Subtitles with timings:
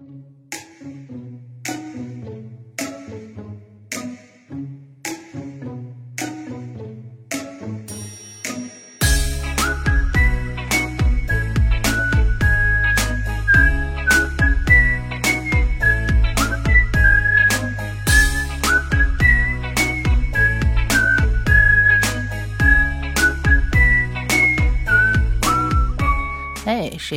[0.00, 0.39] 哎，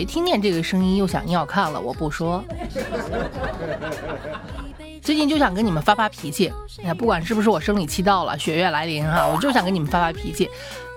[0.04, 1.80] 谁听见这个声音又想要看了？
[1.80, 2.44] 我不说。
[5.02, 6.52] 最近就想跟你们发发脾气，
[6.84, 10.50] 哎，不管是不是我生理期到了，血月来临哈，我就想跟你们发发脾气。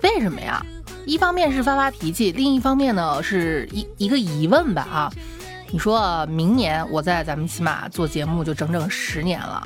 [0.02, 0.60] 为什么呀？
[1.04, 5.12] 一方面是发发脾气，另一方面呢是一一个疑问吧啊。
[5.70, 9.64] 你说明年我在咱们起码做节目就整整十年了，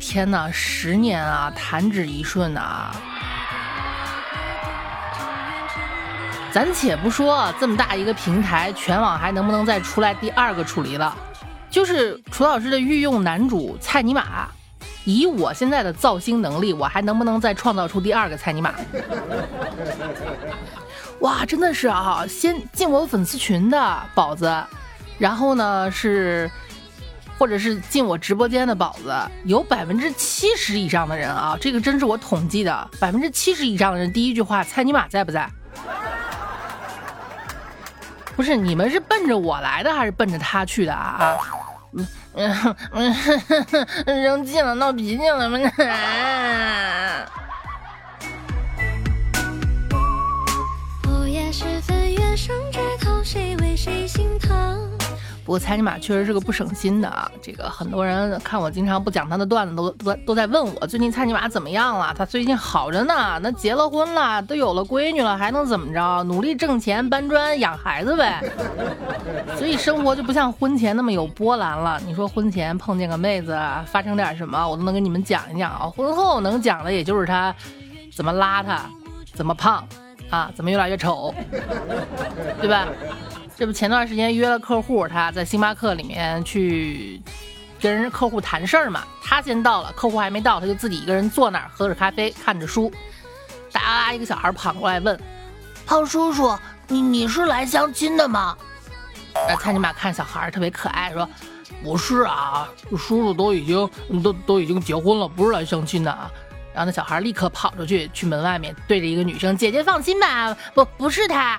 [0.00, 3.00] 天哪，十年啊，弹指一瞬啊！
[6.56, 11.14] 咱且不说这么大一个平台，全网还能不能再出来第二个楚离了？
[11.68, 14.48] 就是楚老师的御用男主蔡尼玛，
[15.04, 18.74] 以我现在的造星能力，我还能不能再创造出第二个蔡尼玛？
[21.20, 22.24] 哇，真的是啊！
[22.26, 24.50] 先进我粉丝群的宝子，
[25.18, 26.50] 然后呢是，
[27.36, 35.46] 或者是进我直播间的宝子，有百分之七十以上的人啊，这个真是我统计的，百分之七十以上的人第一句话蔡尼玛在不在？
[38.36, 41.16] 不是你们是奔着我来的，还是奔着他去的啊？
[41.18, 41.38] 啊，
[41.94, 42.06] 嗯
[42.92, 43.14] 嗯
[44.04, 45.58] 嗯，生气了，闹脾气了吗？
[51.08, 54.45] 午夜时分，月升枝头，谁为谁心疼？
[55.46, 57.30] 不过蔡尼玛确实是个不省心的啊！
[57.40, 62.12] 这个很多人看我经常不讲他的段子，都都都在问我最近蔡尼玛怎么样了？
[62.18, 66.24] 他最近好着呢，那结了婚了，都有了闺女了，还能怎么着？
[66.24, 68.42] 努力挣钱，搬砖，养孩子呗。
[69.56, 72.00] 所以生活就不像婚前那么有波澜了。
[72.04, 75.86] 你说婚前碰见个妹子，发生点什么，我都能跟你们讲一讲啊。
[75.96, 77.54] 婚后能讲的也就是他
[78.12, 78.80] 怎么邋遢，
[79.32, 79.86] 怎么胖
[80.28, 81.32] 啊，怎么越来越丑，
[82.60, 82.88] 对吧？
[83.58, 87.18] 这不前段时间约了客户，他在星巴克里面去
[87.80, 89.02] 跟人客户谈事儿嘛。
[89.22, 92.92] 他先到了，客户还没到，他就自己一个人坐那儿喝着咖啡，看着书。
[93.72, 95.18] 哒，一个小孩跑过来问
[95.86, 96.54] ：“胖叔叔，
[96.86, 98.54] 你你是来相亲的吗？”
[99.48, 101.26] 那蔡尼玛看小孩特别可爱，说
[101.82, 103.90] ：“不是啊，叔叔都已经
[104.22, 106.30] 都都已经结婚了，不是来相亲的啊。”
[106.74, 111.58] 然后那小孩立刻跑出去，去门外面对着一个女生：“姐姐放心吧，不不是他。”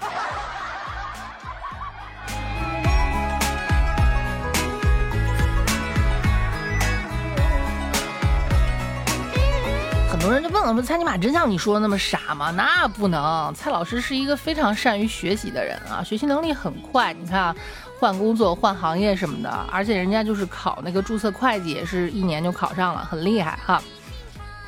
[10.47, 12.52] 问了，说蔡尼玛真像你说的那么傻吗？
[12.52, 17.13] 那不能，蔡老师是一个非常善于学习的人啊，学习能力很快。
[17.13, 17.56] 你看，
[18.00, 23.81] 换工作、换行业什么的，而且人家就是考那个注册会计，也是一年就考上了，很厉害哈。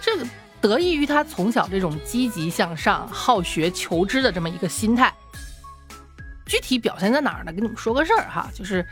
[0.02, 0.26] 这个
[0.62, 5.14] 得益于他从小这种积极向上、好学求知的这么一个心态。
[6.46, 7.54] 具体表现在哪儿呢？
[7.54, 8.86] 跟你们说个事儿哈，就是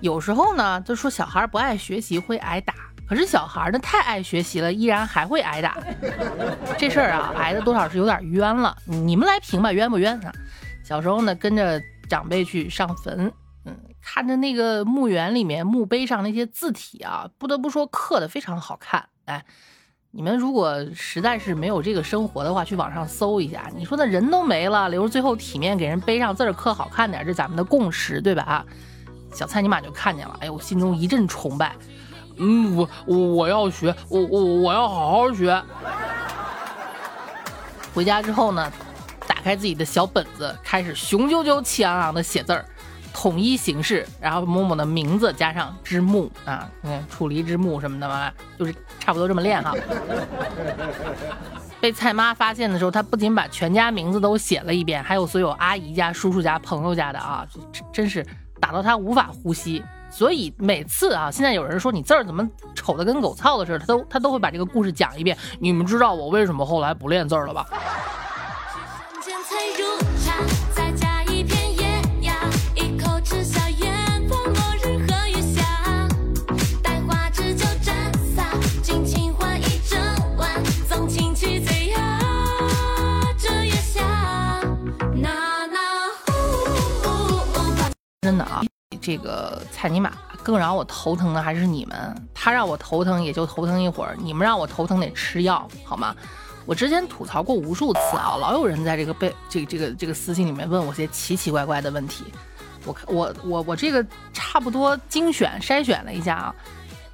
[0.00, 2.74] 有时候呢，就说小孩不爱学习会挨打。
[3.08, 5.78] 可是小孩呢，太爱学习了，依然还会挨打。
[6.76, 8.76] 这事儿啊，挨的多少是有点冤了。
[8.84, 10.32] 你们来评吧，冤不冤啊？
[10.84, 13.32] 小时候呢，跟着长辈去上坟，
[13.64, 19.08] 嗯，看着那个墓园里面墓碑上那些字体啊，不得不说刻的非常好看。
[19.26, 19.44] 哎，
[20.10, 23.70] 你们如果实在是没有这个生活的话，去网上搜一下。
[23.76, 28.42] 你说那人都没了，留着最后体面给人碑上字儿刻好看点，这咱们的共识，对吧？
[28.42, 28.64] 啊，
[29.32, 31.74] 小蔡尼玛就看见了，哎呦，心中一阵崇拜。
[32.38, 35.62] 嗯，我我我要学，我我我要好好学。
[37.94, 38.70] 回家之后呢，
[39.26, 42.64] 打开自己的小本子，开始雄赳赳气昂昂的写字儿，
[43.14, 49.74] 统一形式，然后某某的名字加上之木啊，嗯，楚离之木什么的嘛，就是差不多这么练哈。
[51.80, 58.26] 被蔡妈发现的时候，她不仅把全家名字都写了一遍，还有所有阿姨家、叔叔家、朋友家的啊，真真是
[58.60, 59.82] 打到她无法呼吸。
[60.16, 65.36] 所以每次啊，现在有人说你字儿怎么丑的跟狗操的似的，他都他都会把这个故事讲一遍。
[65.60, 67.66] 你们知道我为什么后来不练字儿了吧？
[88.22, 88.62] 真的啊。
[89.06, 90.10] 这个蔡尼玛
[90.42, 91.96] 更让我头疼的还是你们，
[92.34, 96.12] 他让我头疼也就头疼一会儿，你们让我头疼得吃药好吗？
[96.64, 102.24] 我之前吐槽过无数次啊，老有人在这个被这个这个这个私信里面问我些奇奇怪怪的问题，
[102.84, 106.54] 我我我我这个差不多精选筛选了一下啊，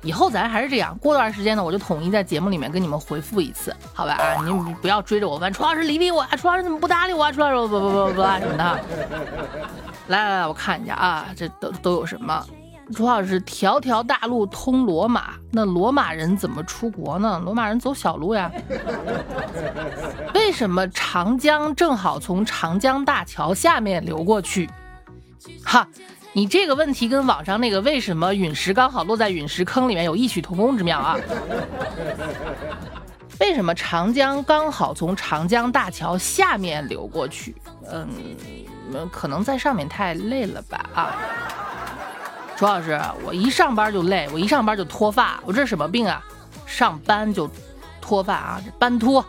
[0.00, 4.42] 以后咱还是这样，过段时间呢，我就统一在节目里面跟你们回复一次，好吧啊？
[4.42, 7.30] 你不要追着我问，楚老师理理我啊，楚老师怎么不搭理我啊？
[7.30, 8.80] 楚老师不不不不什么的。
[10.08, 12.44] 来来来，我看一下啊，这都都有什么？
[12.92, 17.40] 主要是，条条大路通罗马，那罗马人怎么出国呢？
[17.42, 18.50] 罗马人走小路呀。
[20.34, 24.68] 为什么长江正好从长江大桥下面流过去？
[25.64, 25.88] 哈，
[26.34, 31.16] 你这个问题跟网上那个为什么陨石刚好落在陨石坑里面有异曲同工之妙啊？
[33.42, 37.56] 为什么长江刚好从长江大桥下面流过去？
[37.90, 38.08] 嗯，
[39.10, 40.84] 可能在上面太累了吧？
[40.94, 41.10] 啊。
[42.56, 46.22] 朱老师，我一上班就累，我一上班就脱发，我这是什么病啊？
[46.66, 47.50] 上班就
[48.00, 49.22] 脱发啊，这斑秃。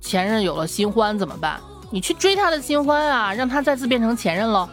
[0.00, 1.60] 前任有了新欢怎么办？
[1.90, 4.68] 你去追他的新欢啊，让他再次变成前任喽。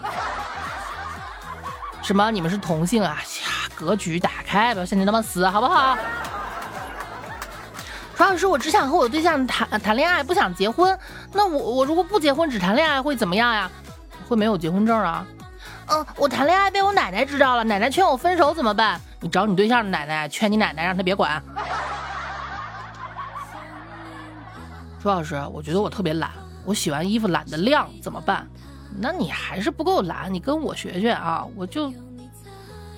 [2.03, 2.29] 什么？
[2.29, 3.17] 你们是同性啊？
[3.19, 5.97] 呀，格局打开，不要像你那么死，好不好？
[8.17, 10.97] 楚老师，我只想和我对象谈谈恋爱，不想结婚。
[11.31, 13.69] 那我我如果不结婚，只谈恋爱会怎么样呀？
[14.27, 15.23] 会没有结婚证啊？
[15.89, 18.99] 嗯，我谈恋爱被我奶奶知道了，奶奶劝我分手怎么办？
[19.19, 21.39] 你找你对象的奶奶劝你奶奶，让她别管。
[24.99, 26.31] 朱老师，我觉得我特别懒，
[26.65, 28.47] 我洗完衣服懒得晾，怎么办？
[28.99, 31.93] 那你还是不够懒，你跟我学学啊，我就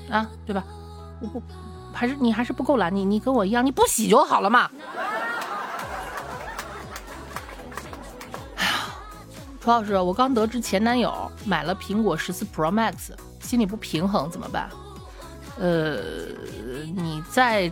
[0.10, 0.64] 啊，对吧？
[1.20, 1.44] 我不
[2.00, 4.72] 还是你还是不够懒，你你跟我一样，你不洗就好了嘛。
[9.60, 13.12] 楚老师，我刚得知前男友买了苹果十四 Pro Max，
[13.42, 14.70] 心里不平衡，怎么办？
[15.60, 15.98] 呃，
[16.96, 17.70] 你再，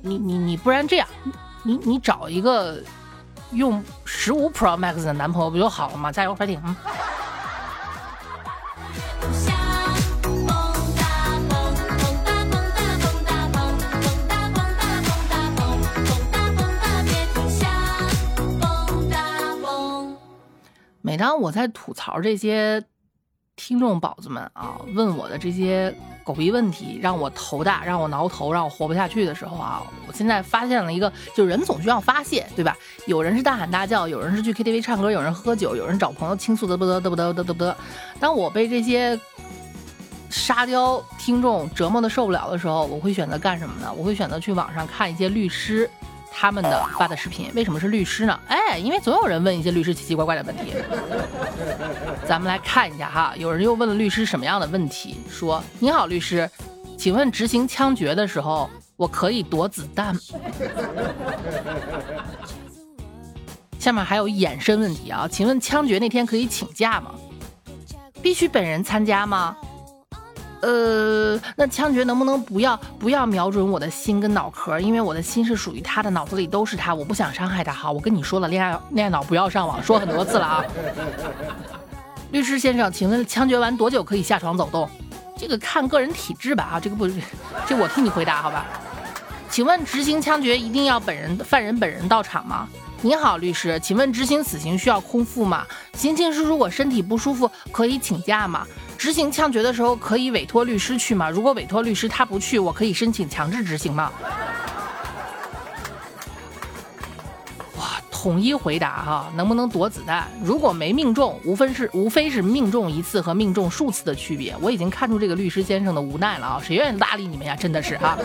[0.00, 1.06] 你你你，不然这样，
[1.62, 2.82] 你你找一个
[3.50, 6.10] 用十五 Pro Max 的男朋友不就好了吗？
[6.10, 6.62] 加油，快点！
[6.64, 6.74] 嗯。
[21.08, 22.84] 每当我在吐槽这些
[23.56, 32.76] 听众宝子们啊，问我的这些狗逼问题，让我头大，让我挠头，让我活不下去的时候啊，我现在发现了一个，就人总需要发泄，对吧？
[33.06, 37.74] 有人是大喊大叫，有人是去 KTV 唱歌，有人喝酒，有人找朋友倾诉，得不得得不得得不得。
[38.20, 39.18] 当我被这些
[40.28, 43.90] 沙雕听众折磨的受不了的时候，我会选择干什么呢？
[43.96, 45.90] 我会选择去网上看一些律师。
[46.40, 48.38] 他们的发的视频为什么是律师呢？
[48.46, 50.72] 哎，因为总有人问一些律师奇奇怪怪的问题。
[52.28, 55.16] 咱们来看一下哈，有人又问了律师什么样的问题？
[55.28, 56.48] 说：“你好，律师，
[56.96, 60.16] 请问执行枪决的时候，我可以躲子弹？”
[63.80, 67.16] 下面还有衍生问题啊，请问枪决那天可以请假吗？
[68.22, 69.56] 必须本人参加吗？
[70.60, 74.80] 呃，那枪决能不能不要不要瞄准我的心跟脑壳？
[74.80, 77.72] 因为我的心是属于他的，脑子里都是他，我不想伤害他。
[77.72, 80.64] 好，我跟你说了，恋爱恋爱脑不要上网，说很多次了啊。
[82.32, 84.88] 律师先生，请问枪决完多久可以下床走动？
[85.36, 87.08] 这个看个人体质吧啊，这个不，
[87.66, 88.66] 这我替你回答好吧？
[89.48, 92.68] 请问执行枪决一定要本人犯人本人到场吗？
[93.00, 95.64] 你好，律师，请问执行死刑需要空腹吗？
[95.94, 98.66] 刑庆师如果身体不舒服可以请假吗？
[98.98, 101.30] 执行枪决的时候可以委托律师去吗？
[101.30, 104.12] 如果委托律师他不去，我可以申请强制执行吗？
[107.76, 110.26] 哇，统一回答哈，能不能躲子弹？
[110.42, 114.56] 如果没命中，无非是无非是命中一次和命中数次的区别。
[114.60, 117.54] 我已经看出这个律师先生的无奈了啊，谁愿意搭理你们呀？
[117.54, 118.18] 真的是哈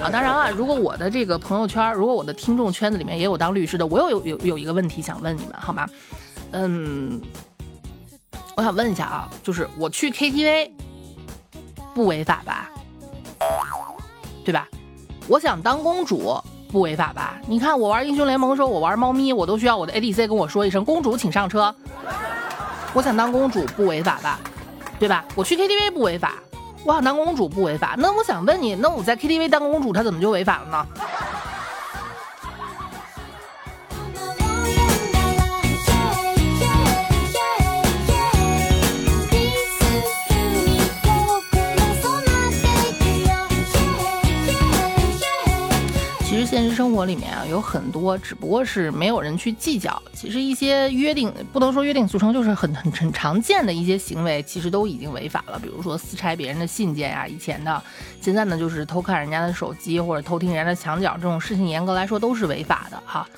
[0.00, 0.08] 啊！
[0.08, 5.88] 当然了，如果我的这个朋友圈，如果我的听众圈子里面也有当律师的，我有有有有一个问题想问你们，好吗？
[6.52, 7.20] 嗯。
[8.60, 10.70] 我想问一下啊，就是我去 KTV
[11.94, 12.68] 不违法吧？
[14.44, 14.68] 对吧？
[15.28, 16.38] 我想当公主
[16.70, 17.40] 不违法吧？
[17.46, 21.74] 你看我玩英雄联盟的时候，我玩猫咪，我都需要我的 ADC 跟我说一声“公主，请上车”。
[22.92, 24.38] 我想当公主不违法吧？
[24.98, 25.24] 对吧？
[25.34, 26.34] 我去 KTV 不违法，
[26.84, 27.94] 我想当公主不违法。
[27.96, 30.86] 那我想问你，那我在 KTV 当公主，她怎么就违法了呢？
[46.80, 50.02] 生活里面啊，有很多，只不过是没有人去计较。
[50.14, 55.58] 其实一些约定，不能说约定俗成，就是很很 很常见的一些行为，其实都已经违法了。
[55.58, 57.82] 比如说私拆别人的信件呀，以前的，
[58.22, 63.28] 现在呢就是偷看人家的手机或者偷听人家的墙角，这种事情严格来说都是违法的哈。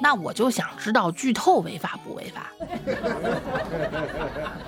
[0.00, 2.52] 那我就想知道剧透违法不违法？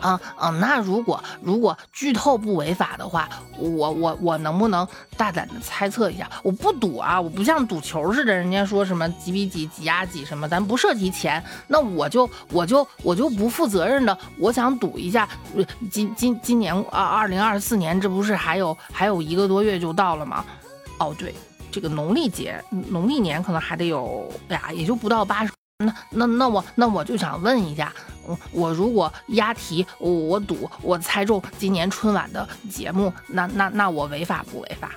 [0.00, 6.30] 啊啊，那如果如果剧透不违法的话，我我我能不能大胆的猜测一下？
[6.42, 15.28] 我不赌啊，我不像赌球似的，人家说什么几比几、几压几什么，咱不涉及钱，那我就我就我就不负责任的，我想赌一下，
[15.90, 20.44] 今今今年二二零二四年，这不是还有还有一个多月就到了吗？
[20.98, 21.34] 哦，对。
[21.70, 25.52] 这个农历节，农历年可能还得有，哎呀，也就不到八十。
[25.84, 27.92] 那那那我那我就想问一下，
[28.26, 34.90] 我我如果押题，我赌，我猜中今年春晚的节目，那那那我违法不违法？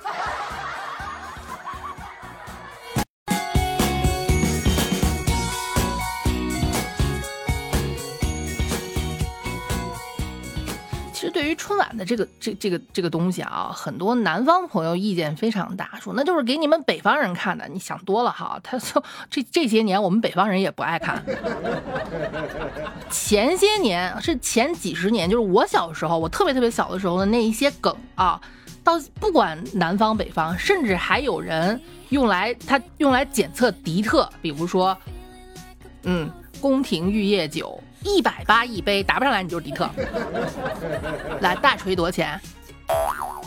[11.22, 17.66] 实对于春晚的这个这这个这个东西啊，很多南方朋友意见非常大，说那就是给你们北方人看的。
[17.68, 21.22] 你想多了哈，他说这这些年我们北方人也不爱看。
[23.10, 28.40] 前些年是前几十年，就是我小时候，我特别特别小的时候的那一些梗啊，
[28.84, 34.96] 到不管南方北方，甚至还有人用来他用来检测敌特，比如说，
[36.02, 37.82] 嗯，宫廷玉液酒。
[38.02, 39.88] 一百八一杯，打不上来你就是迪特。
[41.40, 42.40] 来，大锤多少钱？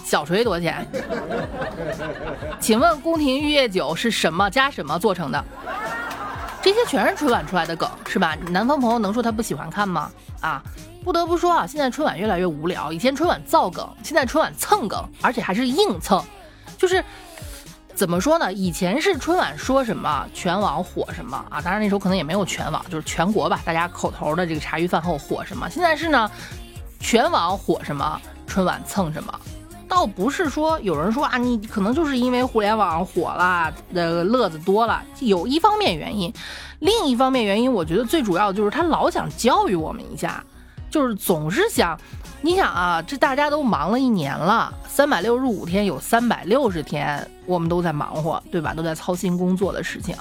[0.04, 0.86] 小锤多少钱？
[2.60, 5.44] 请问宫廷玉液酒是什么加什么做成的？
[6.62, 8.36] 这些全是春晚出来的梗，是吧？
[8.50, 10.12] 南方朋友能说他不喜欢看吗？
[10.42, 10.64] 啊，
[11.04, 12.92] 不得不说啊，现在春晚越来越无聊。
[12.92, 16.24] 以前春晚造梗，现在春晚蹭梗，而且还是硬蹭，
[16.78, 17.04] 就是。
[17.96, 18.52] 怎么说呢？
[18.52, 21.62] 以前是春晚说什么全网火什么啊？
[21.62, 25.70] 当然那时候可能也没有全网，就是全国吧，大家口头的这个茶余饭后火什么。
[25.70, 26.30] 现在是呢，
[27.00, 29.34] 全网火什么，春晚蹭什么。
[29.88, 36.34] 倒不是说有人说啊，你可能就是因为互联网火了，的乐子多了，有一方面原因，
[36.80, 40.44] 另一方面原因，我觉得最主要就是他老想教育我们一下，
[40.92, 41.98] 就是总是想。
[42.42, 48.74] 你想啊，这大家都忙了一年了，三百六十五天有三百六十天，我们都在忙活，对吧？
[48.74, 50.16] 都在操心工作的事情。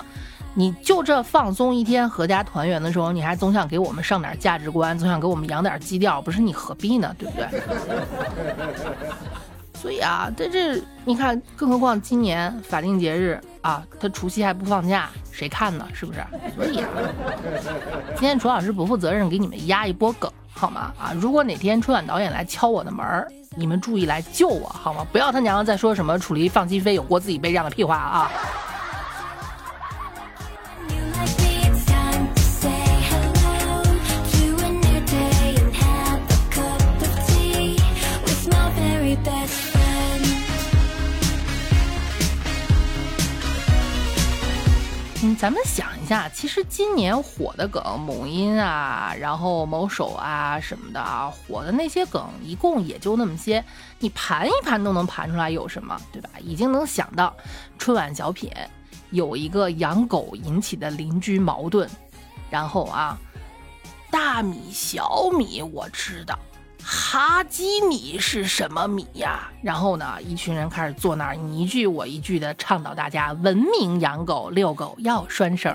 [0.56, 7.12] 你就这放松一天，合家团圆的时候，你还总想给我们上点价值观，总想给我们养点基调，不是你何必呢？
[7.18, 7.48] 对不对？
[9.74, 15.86] 所以啊，在这你看，更何况今年法定节日啊，他除夕还不放假，谁看呢？
[15.92, 16.24] 是不是？
[16.54, 16.88] 所以啊，
[18.10, 20.30] 今天楚老师不负责任给你们压一波梗。
[20.54, 20.92] 好吗？
[20.98, 25.06] 啊，如果哪天春晚导演来敲我的门儿，你们注意来救我，好吗？
[25.12, 28.30] 不要他娘再说什么楚离放心飞，有过自己杯这样的屁话啊！
[45.36, 53.64] 咱们想一下，其实今年火的梗，某音啊，然后某手啊什么的啊，火的那些梗，一共也就那么些，
[53.98, 56.30] 你盘一盘都能盘出来有什么，对吧？
[56.40, 57.34] 已经能想到
[57.78, 58.50] 春晚小品
[59.10, 61.88] 有一个养狗引起的邻居矛盾，
[62.48, 63.18] 然后啊，
[64.10, 66.38] 大米小米我知道。
[66.86, 69.50] 哈基米是什么米呀？
[69.62, 75.74] 然后呢，一群人开始坐那儿，你一句我一句的倡导大家文明养狗，遛狗要拴绳。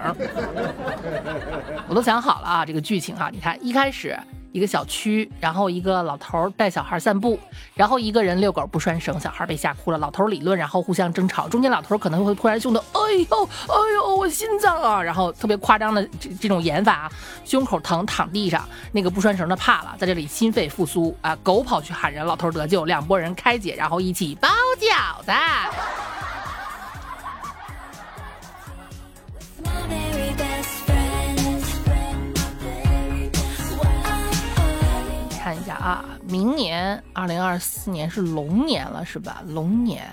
[1.88, 4.18] 我都想好了啊，这个剧情哈，你看一开始。
[4.52, 7.40] 一个小区，然后一个老头带小孩散步，
[7.76, 9.98] 然后一个人遛狗不拴绳，小孩被吓哭了。
[9.98, 15.02] 老头理论，然后互相争吵，中间老头可能会突然胸口，哎呦，哎呦，我心脏啊！
[15.02, 17.12] 然后特别夸张的这这种演法啊，
[17.46, 25.32] 胸口疼，躺地上，那个不拴绳的怕了，在这里心肺复苏啊，狗跑去喊人，老头得救，两拨人开解，然后一起包饺子。
[35.90, 39.42] 啊，明年二零二四年是龙年了，是吧？
[39.48, 40.08] 龙年，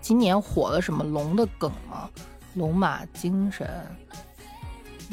[0.00, 2.08] 今年火了什么龙的梗吗？
[2.54, 3.68] 龙马精神，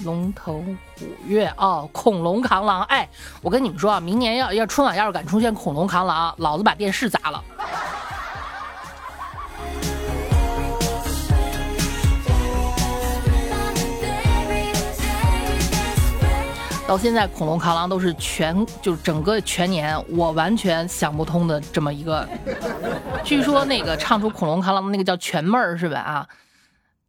[0.05, 0.63] 龙头
[0.97, 2.83] 虎跃哦，恐龙扛狼。
[2.83, 3.05] 哎，
[3.41, 7.43] 我跟你们说啊，明年要要春晚要是敢出现恐龙扛狼，老子把电视砸了。
[16.87, 22.27] 到现在，恐龙扛狼都是全，就是整个全年我完全想不通的这么一个。
[23.23, 25.99] 据说那个唱出恐龙扛狼的那个叫全妹儿是吧？
[25.99, 26.27] 啊，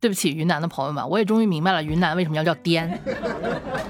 [0.00, 2.99] 对不起云南的朋友们，我也终于明白了云南为什么要叫滇。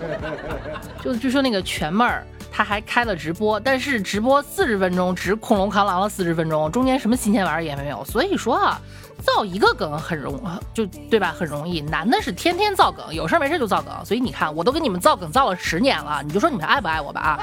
[1.03, 2.27] 就据说那个全妹儿。
[2.59, 8.03] 他还开了直播，但是直播四十分钟，只恐龙扛狼了四十分钟，中间什么新鲜玩意儿也没有。
[8.07, 8.81] 所以说啊，
[9.23, 10.41] 造一个梗很容，
[10.73, 11.35] 就对吧？
[11.37, 13.93] 很容易，男的是天天造梗，有事没事就造梗。
[14.05, 17.39] 所以你看，我都给你们造梗造了十年了，你就说你们爱不爱我吧啊？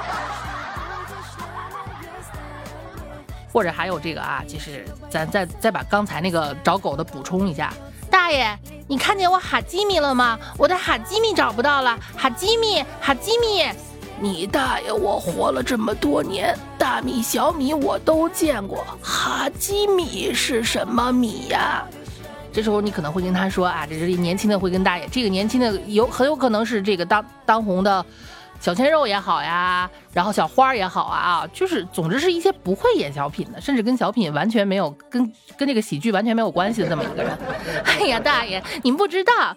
[3.51, 7.71] 或者还有这个啊，就是咱再再把刚才那个找狗的补充一下。
[8.09, 10.39] 大爷，你看见我哈基米了吗？
[10.57, 13.69] 我的哈基米找不到了，哈基米，哈基米，
[14.19, 14.91] 你大爷！
[14.91, 21.83] 我活了这么多年，大米、小米我都见过，哈基米是什么米呀？
[22.51, 28.05] 这时候你可能会跟他说啊，这是年轻的会跟大爷，这个年轻的有很有可能是这个当当红的。
[28.59, 37.37] 小鲜肉也好呀，然后小花也好啊，就是总之是一些不会演小品的，甚至跟小品完全没有跟跟这个喜剧完全没有关系的这么一个人。
[37.83, 39.53] 哎呀，大爷，您不知道，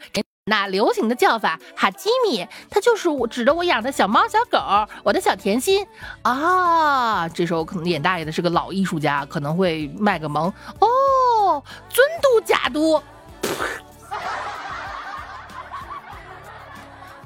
[0.49, 4.59] 那流行的叫法哈基米，它就是我指着我养的小猫小狗，
[5.03, 5.85] 我的小甜心
[6.23, 7.29] 啊。
[7.29, 10.47] 这时候可能演大爷的是个老艺术家，可能会卖个萌
[10.79, 13.03] 哦，尊嘟假嘟。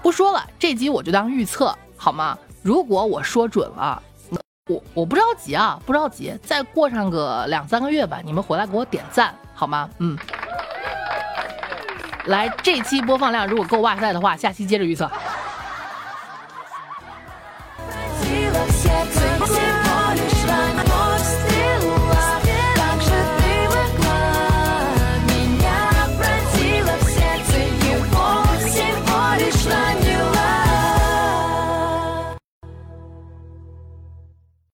[0.01, 2.39] 不说了，这集我就当预测好吗？
[2.63, 4.03] 如果我说准了，
[4.67, 9.91] 我我不着急啊，不着急，再过上个两三个月吧，你们回来给我点赞好吗？
[9.99, 10.17] 嗯，
[12.27, 15.11] 来，这期播放量如果够哇塞的话，下期接着预测。